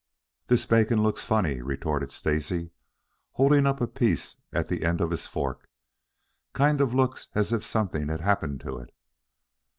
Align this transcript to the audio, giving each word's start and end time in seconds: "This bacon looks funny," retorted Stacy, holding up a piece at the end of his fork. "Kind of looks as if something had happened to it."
"This 0.47 0.65
bacon 0.65 1.03
looks 1.03 1.23
funny," 1.23 1.61
retorted 1.61 2.11
Stacy, 2.11 2.71
holding 3.33 3.67
up 3.67 3.79
a 3.79 3.87
piece 3.87 4.37
at 4.51 4.67
the 4.67 4.83
end 4.83 4.99
of 4.99 5.11
his 5.11 5.27
fork. 5.27 5.69
"Kind 6.53 6.81
of 6.81 6.91
looks 6.91 7.27
as 7.35 7.51
if 7.53 7.63
something 7.63 8.07
had 8.07 8.21
happened 8.21 8.61
to 8.61 8.79
it." 8.79 8.95